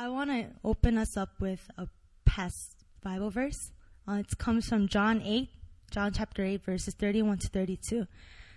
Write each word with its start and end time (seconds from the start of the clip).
I 0.00 0.08
want 0.08 0.30
to 0.30 0.46
open 0.64 0.96
us 0.96 1.14
up 1.18 1.28
with 1.40 1.60
a 1.76 1.86
past 2.24 2.86
Bible 3.04 3.28
verse. 3.28 3.70
Uh, 4.08 4.14
it 4.14 4.38
comes 4.38 4.66
from 4.66 4.88
John 4.88 5.20
8, 5.20 5.50
John 5.90 6.12
chapter 6.14 6.42
8, 6.42 6.64
verses 6.64 6.94
31 6.98 7.36
to 7.36 7.48
32. 7.48 8.06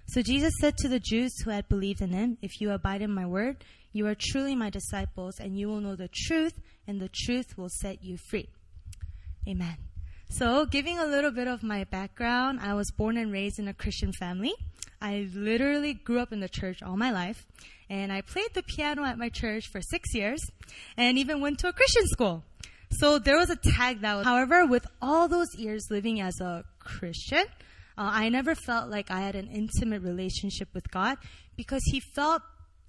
So 0.07 0.21
Jesus 0.21 0.53
said 0.61 0.77
to 0.77 0.87
the 0.87 1.01
Jews 1.01 1.37
who 1.41 1.49
had 1.49 1.67
believed 1.67 2.01
in 2.01 2.11
him, 2.11 2.37
If 2.41 2.61
you 2.61 2.71
abide 2.71 3.01
in 3.01 3.11
my 3.11 3.25
word, 3.25 3.65
you 3.91 4.07
are 4.07 4.15
truly 4.17 4.55
my 4.55 4.69
disciples, 4.69 5.37
and 5.37 5.59
you 5.59 5.67
will 5.67 5.81
know 5.81 5.97
the 5.97 6.07
truth, 6.07 6.53
and 6.87 7.01
the 7.01 7.09
truth 7.13 7.57
will 7.57 7.67
set 7.69 8.01
you 8.01 8.15
free. 8.15 8.47
Amen. 9.45 9.75
So, 10.29 10.65
giving 10.65 10.97
a 10.97 11.05
little 11.05 11.31
bit 11.31 11.49
of 11.49 11.61
my 11.61 11.83
background, 11.83 12.61
I 12.61 12.73
was 12.73 12.89
born 12.91 13.17
and 13.17 13.33
raised 13.33 13.59
in 13.59 13.67
a 13.67 13.73
Christian 13.73 14.13
family. 14.13 14.53
I 15.01 15.27
literally 15.35 15.93
grew 15.93 16.19
up 16.19 16.31
in 16.31 16.39
the 16.39 16.47
church 16.47 16.81
all 16.81 16.95
my 16.95 17.11
life, 17.11 17.45
and 17.93 18.11
I 18.11 18.21
played 18.21 18.55
the 18.55 18.63
piano 18.63 19.03
at 19.03 19.19
my 19.19 19.29
church 19.29 19.67
for 19.67 19.79
six 19.79 20.15
years, 20.15 20.41
and 20.97 21.19
even 21.19 21.39
went 21.41 21.59
to 21.59 21.67
a 21.67 21.73
Christian 21.73 22.07
school. 22.07 22.43
So 22.89 23.19
there 23.19 23.37
was 23.37 23.51
a 23.51 23.55
tag 23.55 24.01
that 24.01 24.15
was, 24.15 24.25
however, 24.25 24.65
with 24.65 24.87
all 24.99 25.27
those 25.27 25.53
years 25.55 25.85
living 25.91 26.19
as 26.19 26.41
a 26.41 26.63
Christian, 26.79 27.45
uh, 27.95 28.09
I 28.11 28.29
never 28.29 28.55
felt 28.55 28.89
like 28.89 29.11
I 29.11 29.21
had 29.21 29.35
an 29.35 29.47
intimate 29.47 30.01
relationship 30.01 30.69
with 30.73 30.89
God 30.89 31.17
because 31.55 31.83
He 31.85 31.99
felt 31.99 32.41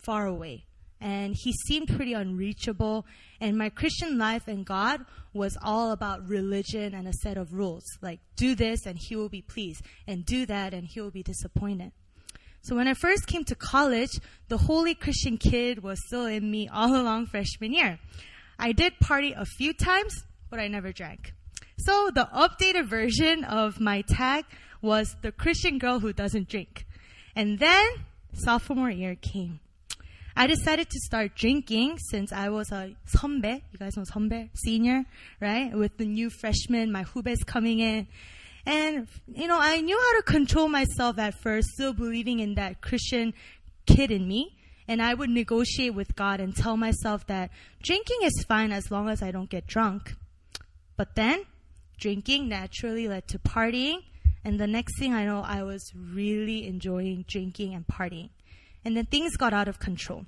far 0.06 0.26
away 0.26 0.64
and 1.02 1.34
He 1.36 1.52
seemed 1.52 1.88
pretty 1.88 2.14
unreachable. 2.14 3.04
And 3.42 3.58
my 3.58 3.68
Christian 3.68 4.16
life 4.16 4.48
and 4.48 4.64
God 4.64 5.04
was 5.34 5.58
all 5.62 5.92
about 5.92 6.26
religion 6.26 6.94
and 6.94 7.06
a 7.06 7.12
set 7.12 7.36
of 7.36 7.52
rules 7.52 7.84
like 8.00 8.20
do 8.36 8.54
this 8.54 8.86
and 8.86 8.98
He 8.98 9.16
will 9.16 9.28
be 9.28 9.42
pleased, 9.42 9.82
and 10.08 10.24
do 10.24 10.46
that 10.46 10.72
and 10.72 10.86
He 10.86 11.02
will 11.02 11.10
be 11.10 11.22
disappointed. 11.22 11.92
So 12.63 12.75
when 12.75 12.87
I 12.87 12.93
first 12.93 13.27
came 13.27 13.43
to 13.45 13.55
college, 13.55 14.19
the 14.47 14.57
holy 14.57 14.93
Christian 14.93 15.37
kid 15.37 15.81
was 15.81 15.99
still 16.05 16.25
in 16.25 16.51
me 16.51 16.67
all 16.67 16.95
along 16.95 17.27
freshman 17.27 17.73
year. 17.73 17.99
I 18.57 18.73
did 18.73 18.99
party 18.99 19.33
a 19.35 19.45
few 19.45 19.73
times, 19.73 20.23
but 20.49 20.59
I 20.59 20.67
never 20.67 20.91
drank. 20.91 21.33
So 21.77 22.11
the 22.13 22.27
updated 22.35 22.89
version 22.89 23.45
of 23.45 23.79
my 23.79 24.01
tag 24.01 24.45
was 24.81 25.15
the 25.21 25.31
Christian 25.31 25.77
girl 25.77 25.99
who 25.99 26.11
doesn't 26.11 26.49
drink. 26.49 26.85
And 27.35 27.59
then 27.59 27.87
sophomore 28.33 28.89
year 28.89 29.15
came. 29.15 29.61
I 30.35 30.47
decided 30.47 30.89
to 30.89 30.99
start 30.99 31.35
drinking 31.35 31.97
since 31.99 32.31
I 32.31 32.49
was 32.49 32.71
a 32.71 32.95
선배. 33.13 33.61
You 33.71 33.79
guys 33.79 33.97
know 33.97 34.03
선배? 34.03 34.49
Senior, 34.53 35.03
right? 35.41 35.73
With 35.73 35.97
the 35.97 36.05
new 36.05 36.29
freshmen, 36.29 36.91
my 36.91 37.03
hubes 37.03 37.43
coming 37.43 37.79
in. 37.79 38.07
And, 38.66 39.08
you 39.26 39.46
know, 39.46 39.58
I 39.60 39.80
knew 39.80 39.98
how 39.98 40.16
to 40.16 40.22
control 40.22 40.68
myself 40.68 41.18
at 41.18 41.34
first, 41.42 41.68
still 41.70 41.92
believing 41.92 42.40
in 42.40 42.54
that 42.54 42.80
Christian 42.80 43.34
kid 43.86 44.10
in 44.10 44.26
me. 44.26 44.56
And 44.86 45.00
I 45.00 45.14
would 45.14 45.30
negotiate 45.30 45.94
with 45.94 46.14
God 46.14 46.40
and 46.40 46.54
tell 46.54 46.76
myself 46.76 47.26
that 47.26 47.50
drinking 47.82 48.18
is 48.22 48.44
fine 48.46 48.72
as 48.72 48.90
long 48.90 49.08
as 49.08 49.22
I 49.22 49.30
don't 49.30 49.48
get 49.48 49.66
drunk. 49.66 50.14
But 50.96 51.14
then, 51.14 51.44
drinking 51.98 52.48
naturally 52.48 53.08
led 53.08 53.28
to 53.28 53.38
partying. 53.38 53.98
And 54.44 54.60
the 54.60 54.66
next 54.66 54.98
thing 54.98 55.14
I 55.14 55.24
know, 55.24 55.40
I 55.40 55.62
was 55.62 55.90
really 55.96 56.66
enjoying 56.66 57.24
drinking 57.26 57.74
and 57.74 57.86
partying. 57.86 58.28
And 58.84 58.96
then 58.96 59.06
things 59.06 59.36
got 59.36 59.54
out 59.54 59.68
of 59.68 59.78
control. 59.78 60.26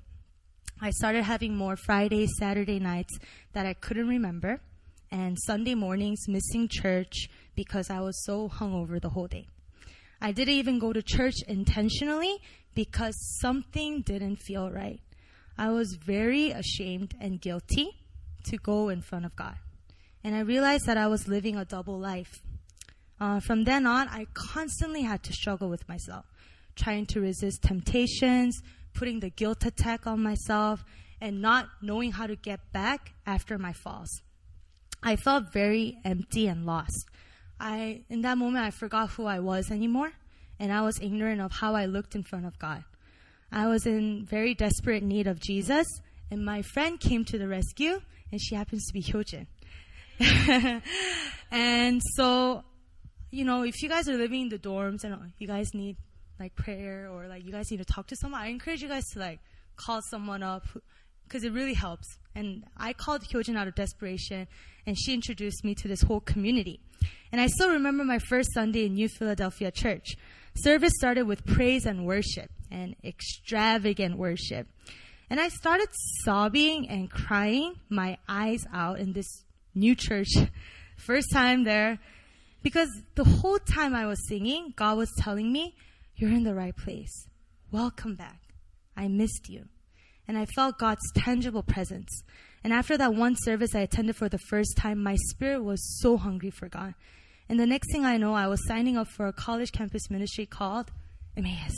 I 0.81 0.89
started 0.91 1.23
having 1.23 1.55
more 1.55 1.75
Friday, 1.75 2.27
Saturday 2.39 2.79
nights 2.79 3.17
that 3.53 3.65
I 3.65 3.73
couldn't 3.73 4.07
remember, 4.07 4.59
and 5.11 5.37
Sunday 5.39 5.75
mornings 5.75 6.27
missing 6.27 6.67
church 6.69 7.29
because 7.55 7.89
I 7.89 7.99
was 7.99 8.23
so 8.25 8.49
hungover 8.49 9.01
the 9.01 9.09
whole 9.09 9.27
day. 9.27 9.47
I 10.21 10.31
didn't 10.31 10.55
even 10.55 10.79
go 10.79 10.93
to 10.93 11.01
church 11.01 11.35
intentionally 11.47 12.37
because 12.75 13.15
something 13.39 14.01
didn't 14.01 14.37
feel 14.37 14.69
right. 14.71 14.99
I 15.57 15.69
was 15.69 15.95
very 15.95 16.51
ashamed 16.51 17.15
and 17.19 17.41
guilty 17.41 17.89
to 18.45 18.57
go 18.57 18.89
in 18.89 19.01
front 19.01 19.25
of 19.25 19.35
God. 19.35 19.55
And 20.23 20.35
I 20.35 20.41
realized 20.41 20.85
that 20.85 20.97
I 20.97 21.07
was 21.07 21.27
living 21.27 21.55
a 21.55 21.65
double 21.65 21.99
life. 21.99 22.41
Uh, 23.19 23.39
from 23.39 23.63
then 23.63 23.85
on, 23.85 24.07
I 24.09 24.27
constantly 24.33 25.01
had 25.01 25.23
to 25.23 25.33
struggle 25.33 25.69
with 25.69 25.87
myself 25.87 26.25
trying 26.77 27.05
to 27.07 27.19
resist 27.19 27.63
temptations, 27.63 28.61
putting 28.93 29.19
the 29.19 29.29
guilt 29.29 29.65
attack 29.65 30.07
on 30.07 30.21
myself, 30.21 30.85
and 31.19 31.41
not 31.41 31.67
knowing 31.81 32.11
how 32.11 32.27
to 32.27 32.35
get 32.35 32.59
back 32.71 33.13
after 33.25 33.57
my 33.57 33.73
falls. 33.73 34.21
I 35.03 35.15
felt 35.15 35.53
very 35.53 35.97
empty 36.03 36.47
and 36.47 36.65
lost. 36.65 37.07
I, 37.59 38.03
in 38.09 38.21
that 38.21 38.37
moment, 38.37 38.65
I 38.65 38.71
forgot 38.71 39.11
who 39.11 39.25
I 39.25 39.39
was 39.39 39.71
anymore, 39.71 40.11
and 40.59 40.71
I 40.71 40.81
was 40.81 40.99
ignorant 41.01 41.41
of 41.41 41.51
how 41.51 41.75
I 41.75 41.85
looked 41.85 42.15
in 42.15 42.23
front 42.23 42.45
of 42.45 42.57
God. 42.59 42.83
I 43.51 43.67
was 43.67 43.85
in 43.85 44.25
very 44.25 44.53
desperate 44.53 45.03
need 45.03 45.27
of 45.27 45.39
Jesus, 45.39 45.87
and 46.29 46.43
my 46.43 46.61
friend 46.61 46.99
came 46.99 47.25
to 47.25 47.37
the 47.37 47.47
rescue, 47.47 48.01
and 48.31 48.41
she 48.41 48.55
happens 48.55 48.85
to 48.87 48.93
be 48.93 49.01
Hyojin. 49.01 49.47
and 51.51 52.01
so, 52.15 52.63
you 53.31 53.45
know, 53.45 53.63
if 53.63 53.81
you 53.81 53.89
guys 53.89 54.09
are 54.09 54.17
living 54.17 54.43
in 54.43 54.49
the 54.49 54.57
dorms 54.57 55.03
and 55.03 55.15
you 55.37 55.47
guys 55.47 55.73
need 55.73 55.95
like 56.39 56.55
prayer 56.55 57.09
or 57.11 57.27
like 57.27 57.45
you 57.45 57.51
guys 57.51 57.69
need 57.71 57.77
to 57.77 57.85
talk 57.85 58.07
to 58.07 58.15
someone, 58.15 58.41
I 58.41 58.47
encourage 58.47 58.81
you 58.81 58.87
guys 58.87 59.05
to 59.13 59.19
like 59.19 59.39
call 59.75 60.01
someone 60.09 60.43
up 60.43 60.63
because 61.27 61.43
it 61.43 61.51
really 61.51 61.73
helps. 61.73 62.17
And 62.35 62.63
I 62.77 62.93
called 62.93 63.23
Hyojin 63.23 63.57
out 63.57 63.67
of 63.67 63.75
desperation, 63.75 64.47
and 64.85 64.97
she 64.97 65.13
introduced 65.13 65.63
me 65.63 65.75
to 65.75 65.87
this 65.87 66.01
whole 66.01 66.19
community. 66.19 66.79
And 67.31 67.41
I 67.41 67.47
still 67.47 67.69
remember 67.69 68.03
my 68.03 68.19
first 68.19 68.53
Sunday 68.53 68.85
in 68.85 68.93
New 68.93 69.09
Philadelphia 69.09 69.71
Church. 69.71 70.15
Service 70.55 70.93
started 70.97 71.23
with 71.23 71.45
praise 71.45 71.85
and 71.85 72.05
worship, 72.05 72.49
and 72.71 72.95
extravagant 73.03 74.17
worship. 74.17 74.67
And 75.29 75.39
I 75.39 75.49
started 75.49 75.89
sobbing 76.23 76.89
and 76.89 77.11
crying 77.11 77.75
my 77.89 78.17
eyes 78.29 78.65
out 78.73 78.99
in 78.99 79.13
this 79.13 79.43
new 79.75 79.95
church. 79.95 80.29
First 80.97 81.31
time 81.33 81.63
there. 81.63 81.99
Because 82.63 82.89
the 83.15 83.23
whole 83.23 83.59
time 83.59 83.93
I 83.93 84.07
was 84.07 84.27
singing, 84.27 84.73
God 84.75 84.97
was 84.97 85.11
telling 85.19 85.51
me, 85.51 85.75
you're 86.15 86.31
in 86.31 86.43
the 86.43 86.55
right 86.55 86.75
place. 86.75 87.27
Welcome 87.71 88.15
back. 88.15 88.41
I 88.95 89.07
missed 89.07 89.47
you. 89.47 89.65
And 90.27 90.37
I 90.37 90.45
felt 90.45 90.77
God's 90.77 91.11
tangible 91.13 91.63
presence. 91.63 92.23
And 92.63 92.73
after 92.73 92.97
that 92.97 93.13
one 93.13 93.35
service 93.35 93.73
I 93.75 93.81
attended 93.81 94.15
for 94.15 94.29
the 94.29 94.37
first 94.37 94.75
time, 94.75 95.01
my 95.01 95.15
spirit 95.29 95.63
was 95.63 95.99
so 96.01 96.17
hungry 96.17 96.49
for 96.49 96.67
God. 96.67 96.95
And 97.49 97.59
the 97.59 97.65
next 97.65 97.91
thing 97.91 98.05
I 98.05 98.17
know, 98.17 98.33
I 98.33 98.47
was 98.47 98.65
signing 98.67 98.97
up 98.97 99.07
for 99.07 99.27
a 99.27 99.33
college 99.33 99.71
campus 99.71 100.09
ministry 100.09 100.45
called 100.45 100.91
Emmaus. 101.37 101.75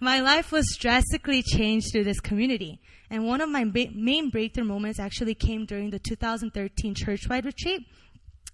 My 0.00 0.20
life 0.20 0.52
was 0.52 0.76
drastically 0.78 1.42
changed 1.42 1.88
through 1.90 2.04
this 2.04 2.20
community. 2.20 2.80
And 3.10 3.26
one 3.26 3.40
of 3.40 3.48
my 3.48 3.64
ba- 3.64 3.88
main 3.94 4.30
breakthrough 4.30 4.64
moments 4.64 5.00
actually 5.00 5.34
came 5.34 5.64
during 5.64 5.90
the 5.90 5.98
2013 5.98 6.94
church-wide 6.94 7.46
retreat 7.46 7.86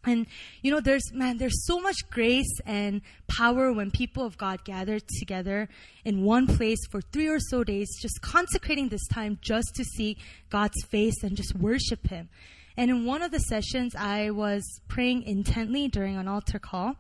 and 0.07 0.27
you 0.63 0.71
know, 0.71 0.81
there's 0.81 1.13
man, 1.13 1.39
there's 1.39 1.67
so 1.67 1.81
much 1.81 1.97
grace 2.11 2.61
and 2.67 3.01
power 3.27 3.73
when 3.73 3.91
people 3.91 4.25
of 4.25 4.37
God 4.39 4.65
gather 4.65 4.99
together 5.19 5.69
in 6.05 6.23
one 6.23 6.47
place 6.47 6.79
for 6.91 7.01
three 7.01 7.29
or 7.29 7.41
so 7.41 7.65
days, 7.65 7.89
just 8.01 8.21
consecrating 8.21 8.89
this 8.89 9.07
time 9.09 9.39
just 9.41 9.75
to 9.77 9.85
see 9.85 10.17
God's 10.51 10.83
face 10.89 11.23
and 11.23 11.37
just 11.37 11.55
worship 11.55 12.09
Him. 12.09 12.29
And 12.77 12.91
in 12.91 13.05
one 13.05 13.23
of 13.23 13.31
the 13.31 13.39
sessions, 13.39 13.95
I 13.95 14.31
was 14.31 14.65
praying 14.89 15.23
intently 15.23 15.89
during 15.89 16.17
an 16.17 16.27
altar 16.27 16.59
call, 16.59 16.97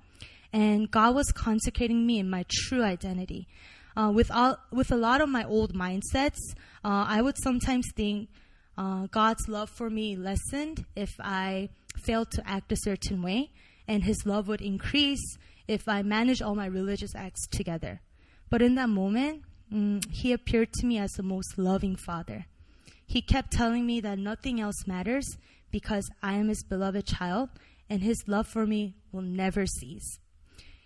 and 0.53 0.91
God 0.91 1.14
was 1.14 1.32
consecrating 1.32 2.06
me 2.06 2.19
in 2.19 2.31
my 2.31 2.44
true 2.48 2.82
identity. 2.82 3.48
Uh, 3.97 4.10
with 4.12 4.31
all, 4.31 4.59
with 4.72 4.91
a 4.91 4.97
lot 4.97 5.20
of 5.20 5.28
my 5.28 5.44
old 5.44 5.75
mindsets, 5.75 6.38
uh, 6.84 7.06
I 7.09 7.22
would 7.22 7.37
sometimes 7.43 7.87
think 7.94 8.28
uh, 8.76 9.06
God's 9.10 9.48
love 9.48 9.70
for 9.70 9.88
me 9.88 10.16
lessened 10.16 10.84
if 10.97 11.10
I 11.20 11.69
failed 11.97 12.31
to 12.32 12.49
act 12.49 12.72
a 12.72 12.77
certain 12.77 13.22
way, 13.22 13.50
and 13.87 14.05
his 14.05 14.27
love 14.27 14.49
would 14.49 14.60
increase 14.60 15.38
if 15.66 15.88
I 15.88 16.03
managed 16.03 16.43
all 16.43 16.55
my 16.55 16.66
religious 16.66 17.15
acts 17.15 17.47
together. 17.47 18.00
But 18.50 18.62
in 18.62 18.75
that 18.77 18.88
moment, 18.88 19.43
mm, 19.72 20.05
he 20.10 20.32
appeared 20.32 20.72
to 20.75 20.87
me 20.87 20.99
as 20.99 21.12
the 21.12 21.22
most 21.22 21.59
loving 21.59 21.97
father. 21.97 22.47
He 23.06 23.21
kept 23.21 23.53
telling 23.53 23.87
me 23.87 24.00
that 24.00 24.19
nothing 24.19 24.60
else 24.60 24.87
matters 24.87 25.37
because 25.70 26.08
I 26.23 26.35
am 26.35 26.49
his 26.49 26.62
beloved 26.62 27.06
child 27.06 27.50
and 27.91 28.02
his 28.02 28.25
love 28.26 28.47
for 28.47 28.67
me 28.67 28.94
will 29.12 29.23
never 29.23 29.67
cease. 29.67 30.19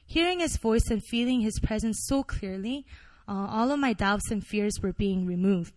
Hearing 0.07 0.41
his 0.41 0.57
voice 0.57 0.91
and 0.91 1.05
feeling 1.05 1.41
his 1.43 1.61
presence 1.61 2.05
so 2.07 2.23
clearly, 2.23 2.87
uh, 3.29 3.47
all 3.49 3.71
of 3.71 3.79
my 3.79 3.93
doubts 3.93 4.31
and 4.31 4.45
fears 4.45 4.81
were 4.83 4.93
being 4.93 5.27
removed. 5.27 5.75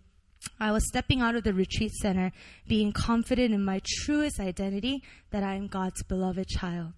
I 0.59 0.71
was 0.71 0.87
stepping 0.87 1.21
out 1.21 1.35
of 1.35 1.43
the 1.43 1.53
retreat 1.53 1.91
center, 1.91 2.31
being 2.67 2.91
confident 2.91 3.53
in 3.53 3.63
my 3.63 3.81
truest 3.83 4.39
identity 4.39 5.03
that 5.31 5.43
I 5.43 5.55
am 5.55 5.67
God's 5.67 6.03
beloved 6.03 6.47
child. 6.47 6.93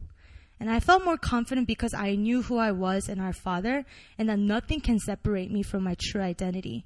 And 0.59 0.69
I 0.69 0.79
felt 0.79 1.03
more 1.03 1.17
confident 1.17 1.67
because 1.67 1.93
I 1.93 2.15
knew 2.15 2.41
who 2.41 2.57
I 2.57 2.71
was 2.71 3.09
in 3.09 3.19
our 3.19 3.33
Father 3.33 3.85
and 4.17 4.29
that 4.29 4.39
nothing 4.39 4.79
can 4.79 4.99
separate 4.99 5.51
me 5.51 5.63
from 5.63 5.83
my 5.83 5.95
true 5.99 6.21
identity. 6.21 6.85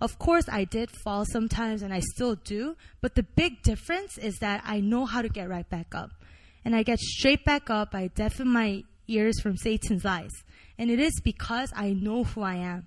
Of 0.00 0.18
course, 0.18 0.44
I 0.48 0.64
did 0.64 0.90
fall 0.90 1.24
sometimes 1.24 1.82
and 1.82 1.92
I 1.92 2.00
still 2.00 2.34
do, 2.34 2.76
but 3.00 3.14
the 3.14 3.22
big 3.22 3.62
difference 3.62 4.18
is 4.18 4.36
that 4.40 4.62
I 4.64 4.80
know 4.80 5.06
how 5.06 5.22
to 5.22 5.28
get 5.28 5.48
right 5.48 5.68
back 5.68 5.94
up. 5.94 6.10
And 6.64 6.76
I 6.76 6.82
get 6.82 6.98
straight 6.98 7.44
back 7.44 7.70
up, 7.70 7.94
I 7.94 8.08
deafen 8.08 8.48
my 8.48 8.84
ears 9.08 9.40
from 9.40 9.56
Satan's 9.56 10.04
lies. 10.04 10.32
And 10.78 10.90
it 10.90 11.00
is 11.00 11.20
because 11.24 11.72
I 11.74 11.94
know 11.94 12.24
who 12.24 12.42
I 12.42 12.56
am. 12.56 12.86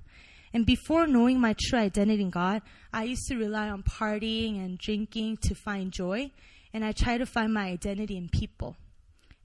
And 0.54 0.66
before 0.66 1.08
knowing 1.08 1.40
my 1.40 1.56
true 1.60 1.80
identity 1.80 2.24
in 2.24 2.30
God, 2.30 2.62
I 2.92 3.04
used 3.04 3.28
to 3.28 3.38
rely 3.38 3.70
on 3.70 3.84
partying 3.84 4.64
and 4.64 4.78
drinking 4.78 5.38
to 5.44 5.56
find 5.56 5.92
joy, 5.92 6.32
and 6.74 6.84
I 6.84 6.92
tried 6.92 7.20
to 7.20 7.26
find 7.26 7.54
my 7.54 7.66
identity 7.66 8.18
in 8.18 8.30
people. 8.30 8.76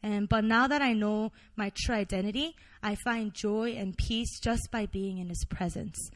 And 0.02 0.28
but 0.28 0.44
now 0.44 0.66
that 0.66 0.82
I 0.82 0.92
know 0.92 1.32
my 1.56 1.72
true 1.74 1.94
identity, 1.94 2.54
I 2.82 2.96
find 2.96 3.32
joy 3.32 3.72
and 3.72 3.96
peace 3.96 4.38
just 4.40 4.70
by 4.70 4.86
being 4.86 5.18
in 5.18 5.28
his 5.28 5.44
presence. 5.48 6.10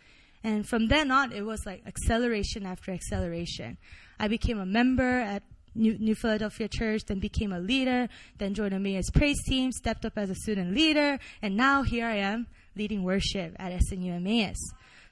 And 0.44 0.68
from 0.68 0.88
then 0.88 1.10
on, 1.10 1.32
it 1.32 1.42
was 1.42 1.64
like 1.66 1.82
acceleration 1.86 2.66
after 2.66 2.92
acceleration. 2.92 3.78
I 4.20 4.28
became 4.28 4.58
a 4.58 4.66
member 4.66 5.20
at 5.20 5.42
New, 5.74 5.96
New 5.98 6.14
Philadelphia 6.14 6.68
Church, 6.68 7.02
then 7.06 7.18
became 7.18 7.52
a 7.52 7.60
leader, 7.60 8.08
then 8.38 8.54
joined 8.54 8.72
a 8.72 8.76
Emmaus 8.76 9.10
praise 9.10 9.42
team, 9.46 9.72
stepped 9.72 10.04
up 10.04 10.14
as 10.16 10.28
a 10.28 10.34
student 10.34 10.74
leader, 10.74 11.18
and 11.40 11.56
now 11.56 11.82
here 11.82 12.06
I 12.06 12.16
am 12.16 12.46
leading 12.76 13.02
worship 13.02 13.54
at 13.58 13.72
SNU 13.72 14.16
Emmaus. 14.16 14.58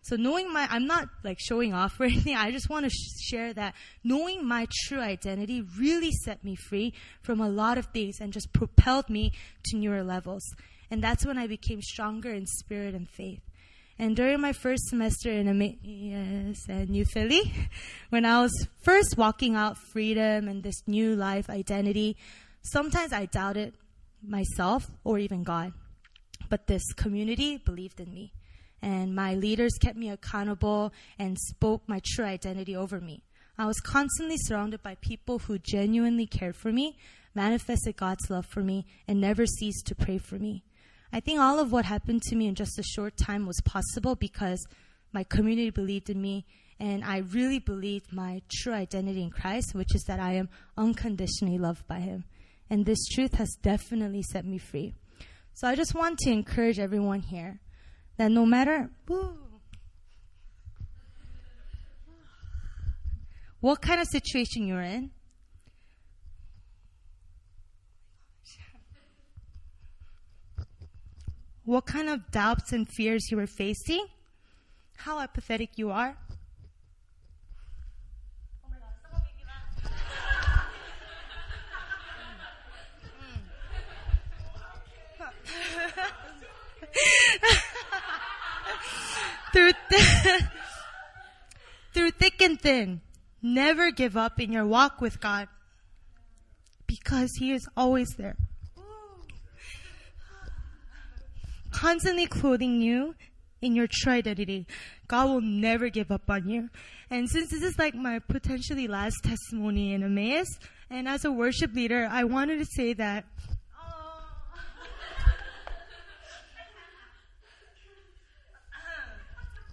So 0.06 0.14
knowing 0.14 0.53
my, 0.53 0.69
I'm 0.70 0.87
not 0.87 1.08
like 1.25 1.38
showing 1.41 1.75
off 1.75 1.99
or 1.99 2.05
anything. 2.11 2.37
I 2.37 2.53
just 2.53 2.70
want 2.70 2.85
to 2.85 2.91
sh- 2.91 3.29
share 3.29 3.53
that 3.55 3.75
knowing 4.05 4.47
my 4.47 4.69
true 4.85 5.00
identity 5.00 5.62
really 5.76 6.12
set 6.12 6.44
me 6.44 6.55
free 6.55 6.94
from 7.23 7.41
a 7.41 7.49
lot 7.49 7.76
of 7.76 7.87
things 7.87 8.20
and 8.20 8.32
just 8.32 8.53
propelled 8.53 9.11
me 9.11 9.32
to 9.64 9.76
newer 9.76 10.05
levels. 10.05 10.43
And 10.93 11.03
that's 11.03 11.26
when 11.26 11.37
I 11.37 11.49
became 11.49 11.82
stronger 11.82 12.31
in 12.31 12.47
spirit 12.47 12.94
and 12.94 13.08
faith. 13.08 13.41
And 13.99 14.14
during 14.14 14.41
my 14.41 14.53
first 14.53 14.87
semester 14.88 15.31
in 15.31 15.49
and 15.49 16.91
New 16.91 17.05
Philly, 17.06 17.53
when 18.11 18.25
I 18.25 18.43
was 18.43 18.69
first 18.85 19.17
walking 19.17 19.56
out 19.56 19.76
freedom 19.93 20.47
and 20.47 20.62
this 20.62 20.87
new 20.87 21.17
life 21.17 21.50
identity, 21.50 22.17
sometimes 22.62 23.12
I 23.12 23.25
doubted 23.25 23.73
myself 24.23 24.87
or 25.03 25.19
even 25.19 25.43
God. 25.43 25.73
But 26.49 26.69
this 26.69 26.93
community 26.93 27.56
believed 27.56 27.99
in 27.99 28.12
me 28.12 28.32
and 28.82 29.14
my 29.14 29.34
leaders 29.34 29.75
kept 29.81 29.96
me 29.96 30.11
accountable 30.11 30.93
and 31.19 31.38
spoke 31.38 31.82
my 31.87 32.00
true 32.05 32.25
identity 32.25 32.76
over 32.76 33.00
me. 33.00 33.23
I 33.58 33.67
was 33.67 33.81
constantly 33.81 34.37
surrounded 34.38 34.82
by 34.82 34.96
people 35.00 35.38
who 35.38 35.58
genuinely 35.58 36.26
cared 36.26 36.56
for 36.56 36.73
me, 36.73 36.96
manifested 37.34 37.96
God's 37.96 38.28
love 38.28 38.46
for 38.46 38.61
me, 38.61 38.84
and 39.08 39.20
never 39.20 39.46
ceased 39.46 39.87
to 39.87 39.94
pray 39.94 40.19
for 40.19 40.37
me. 40.37 40.62
I 41.12 41.20
think 41.20 41.40
all 41.40 41.58
of 41.58 41.73
what 41.73 41.87
happened 41.87 42.23
to 42.23 42.37
me 42.37 42.46
in 42.46 42.55
just 42.55 42.78
a 42.78 42.82
short 42.82 43.17
time 43.17 43.46
was 43.46 43.61
possible 43.64 44.14
because 44.14 44.67
my 45.12 45.25
community 45.25 45.70
believed 45.70 46.11
in 46.11 46.20
me 46.20 46.44
and 46.79 47.02
I 47.05 47.19
really 47.19 47.58
believed 47.58 48.12
my 48.12 48.43
true 48.52 48.75
identity 48.75 49.22
in 49.22 49.31
Christ, 49.31 49.75
which 49.75 49.94
is 49.94 50.02
that 50.05 50.20
I 50.20 50.34
am 50.34 50.50
unconditionally 50.76 51.58
loved 51.58 51.87
by 51.87 52.00
Him. 52.00 52.25
And 52.69 52.84
this 52.84 53.06
truth 53.06 53.34
has 53.34 53.56
definitely 53.62 54.22
set 54.22 54.44
me 54.44 54.58
free. 54.58 54.94
So 55.55 55.67
I 55.67 55.75
just 55.75 55.94
want 55.94 56.19
to 56.19 56.31
encourage 56.31 56.79
everyone 56.79 57.20
here 57.20 57.61
that 58.17 58.31
no 58.31 58.47
matter 58.47 58.91
what 63.61 63.83
kind 63.83 64.01
of 64.01 64.07
situation 64.07 64.67
you're 64.67 64.81
in, 64.81 65.11
what 71.65 71.85
kind 71.85 72.09
of 72.09 72.31
doubts 72.31 72.73
and 72.73 72.89
fears 72.89 73.29
you 73.31 73.39
are 73.39 73.47
facing, 73.47 74.07
how 74.99 75.19
apathetic 75.19 75.71
you 75.77 75.91
are. 75.91 76.17
through, 91.94 92.11
thick 92.12 92.41
and 92.43 92.61
thin, 92.61 93.00
never 93.43 93.91
give 93.91 94.17
up 94.17 94.41
in 94.41 94.53
your 94.53 94.67
walk 94.67 95.00
with 95.00 95.21
God 95.21 95.49
because 96.87 97.31
He 97.38 97.53
is 97.53 97.67
always 97.77 98.09
there. 98.17 98.37
Constantly 101.71 102.27
clothing 102.27 102.81
you 102.81 103.15
in 103.61 103.75
your 103.75 103.87
true. 103.91 104.23
God 105.09 105.29
will 105.29 105.41
never 105.41 105.89
give 105.89 106.11
up 106.11 106.29
on 106.29 106.49
you. 106.49 106.69
And 107.11 107.29
since 107.29 107.50
this 107.50 107.62
is 107.62 107.79
like 107.79 107.94
my 107.94 108.19
potentially 108.19 108.89
last 108.89 109.17
testimony 109.23 109.93
in 109.93 110.03
Emmaus, 110.03 110.49
and 110.91 111.09
as 111.09 111.25
a 111.25 111.32
worship 111.32 111.75
leader, 111.75 112.09
I 112.11 112.25
wanted 112.25 112.59
to 112.59 112.67
say 112.67 112.93
that 112.94 113.25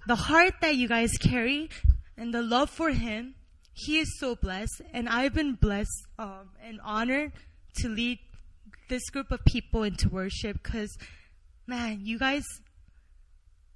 the 0.08 0.16
heart 0.16 0.56
that 0.62 0.76
you 0.76 0.88
guys 0.88 1.12
carry 1.20 1.70
and 2.18 2.34
the 2.34 2.42
love 2.42 2.70
for 2.70 2.90
Him, 2.90 3.36
He 3.74 4.00
is 4.00 4.20
so 4.20 4.36
blessed. 4.36 4.82
And 4.94 5.10
I've 5.10 5.34
been 5.34 5.54
blessed 5.54 6.08
um, 6.20 6.50
and 6.64 6.80
honored 6.84 7.32
to 7.78 7.90
lead 7.90 8.20
this 8.90 9.10
group 9.10 9.32
of 9.32 9.44
people 9.46 9.84
into 9.84 10.10
worship 10.10 10.62
because, 10.62 10.96
man, 11.68 12.00
you 12.04 12.20
guys 12.20 12.44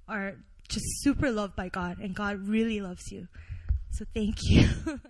are 0.06 0.36
just 0.68 0.86
super 1.02 1.30
loved 1.30 1.56
by 1.56 1.68
God 1.68 1.98
and 1.98 2.14
God 2.14 2.46
really 2.46 2.80
loves 2.80 3.10
you. 3.10 3.28
So 3.92 4.04
thank 4.14 4.36
you. 4.42 4.68